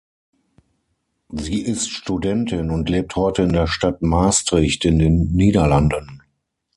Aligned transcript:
Sie 1.29 1.61
ist 1.61 1.91
Studentin 1.91 2.71
und 2.71 2.89
lebt 2.89 3.15
heute 3.15 3.43
in 3.43 3.53
der 3.53 3.67
Stadt 3.67 4.01
Maastricht 4.01 4.83
in 4.83 4.97
den 4.97 5.31
Niederlanden. 5.31 6.23